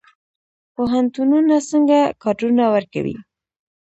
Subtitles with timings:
[0.75, 3.17] پوهنتونونه څنګه کادرونه ورکوي؟